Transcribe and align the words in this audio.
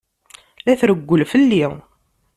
La 0.65 0.73
trewwel 0.79 1.23
fell-i. 1.31 1.65